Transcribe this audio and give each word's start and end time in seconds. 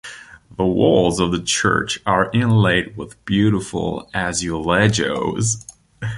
The 0.57 0.65
walls 0.65 1.19
of 1.19 1.31
the 1.31 1.39
church 1.43 1.99
are 2.07 2.31
inlaid 2.33 2.97
with 2.97 3.23
beautiful 3.23 4.09
azulejos. 4.15 5.63